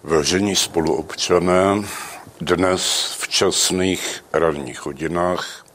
[0.00, 1.84] Vážení spoluobčané,
[2.40, 4.00] dnes v časných
[4.32, 5.68] ранних hodinách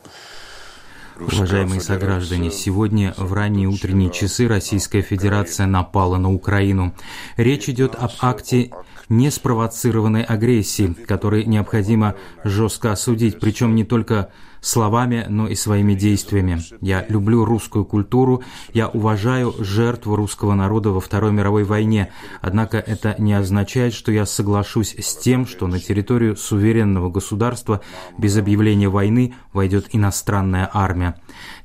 [1.15, 6.93] Уважаемые сограждане, сегодня в ранние утренние часы Российская Федерация напала на Украину.
[7.37, 8.71] Речь идет об акте
[9.07, 14.31] неспровоцированной агрессии, который необходимо жестко осудить, причем не только
[14.65, 16.59] словами, но и своими действиями.
[16.81, 18.43] Я люблю русскую культуру,
[18.73, 22.11] я уважаю жертву русского народа во Второй мировой войне,
[22.41, 27.81] однако это не означает, что я соглашусь с тем, что на территорию суверенного государства
[28.17, 31.15] без объявления войны войдет иностранная армия.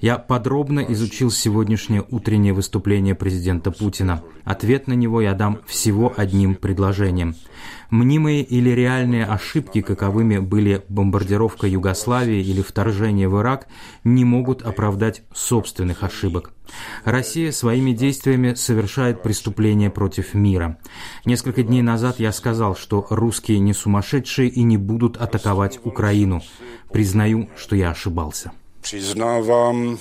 [0.01, 4.23] Я подробно изучил сегодняшнее утреннее выступление президента Путина.
[4.45, 7.35] Ответ на него я дам всего одним предложением.
[7.91, 13.69] Мнимые или реальные ошибки, каковыми были бомбардировка Югославии или вторжение в Ирак,
[14.05, 16.53] не могут оправдать собственных ошибок.
[17.05, 20.77] Россия своими действиями совершает преступления против мира.
[21.25, 26.43] Несколько дней назад я сказал, что русские не сумасшедшие и не будут атаковать Украину.
[26.93, 28.53] Признаю, что я ошибался.
[28.81, 29.99] Přiznávám,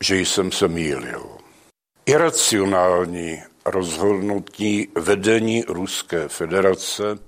[0.00, 1.22] že jsem se mýlil.
[2.06, 7.18] Iracionální rozhodnutí vedení Ruské federace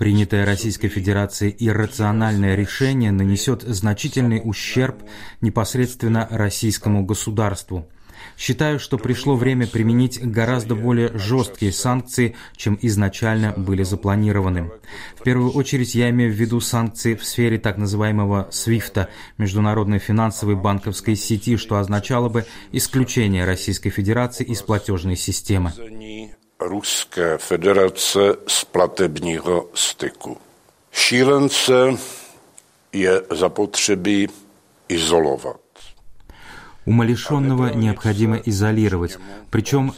[0.00, 4.96] Принятое Российской Федерацией иррациональное решение нанесет значительный ущерб
[5.42, 7.86] непосредственно российскому государству–
[8.36, 14.70] Считаю, что пришло время применить гораздо более жесткие санкции, чем изначально были запланированы.
[15.18, 20.56] В первую очередь я имею в виду санкции в сфере так называемого SWIFT, международной финансовой
[20.56, 25.72] банковской сети, что означало бы исключение Российской Федерации из платежной системы.
[26.60, 30.36] Русская Федерация с платебního styku.
[30.92, 31.96] Šílence
[32.92, 34.28] je zapotřebí
[34.88, 35.60] izolovat.
[36.84, 39.18] Умалишенного необходимо изолировать,
[39.50, 39.92] причем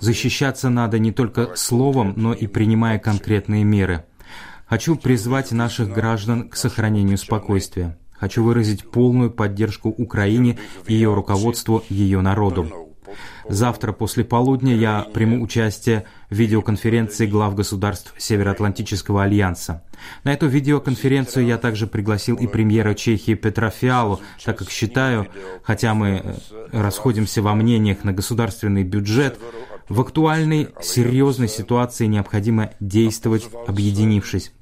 [0.00, 4.04] защищаться надо не только словом, но и принимая конкретные меры.
[4.66, 7.96] Хочу призвать наших граждан к сохранению спокойствия.
[8.12, 10.58] Хочу выразить полную поддержку Украине,
[10.88, 12.81] ее руководству, ее народу.
[13.48, 19.82] Завтра после полудня я приму участие в видеоконференции глав государств Североатлантического альянса.
[20.24, 25.28] На эту видеоконференцию я также пригласил и премьера Чехии Петра Фиалу, так как считаю,
[25.62, 26.34] хотя мы э,
[26.72, 29.38] расходимся во мнениях на государственный бюджет,
[29.88, 34.52] в актуальной серьезной ситуации необходимо действовать, объединившись.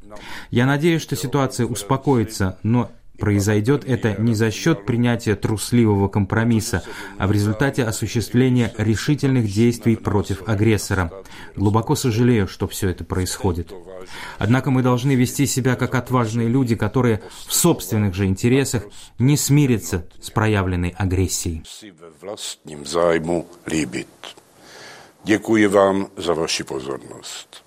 [0.50, 6.82] Я надеюсь, что ситуация успокоится, но Произойдет это не за счет принятия трусливого компромисса,
[7.18, 11.12] а в результате осуществления решительных действий против агрессора.
[11.54, 13.72] Глубоко сожалею, что все это происходит.
[14.38, 18.84] Однако мы должны вести себя как отважные люди, которые в собственных же интересах
[19.18, 21.62] не смирятся с проявленной агрессией.
[25.24, 27.62] Děkuji vám za vaši pozornost.